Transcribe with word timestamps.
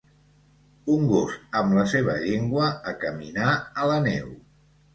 Un 0.93 1.03
gos 1.11 1.35
amb 1.59 1.75
la 1.81 1.85
seva 1.93 2.17
llengua 2.25 2.73
a 2.93 2.97
caminar 3.07 3.55
a 3.85 3.89
la 3.95 4.03
neu. 4.11 4.35